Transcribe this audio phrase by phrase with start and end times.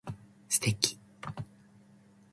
[0.49, 0.97] 素敵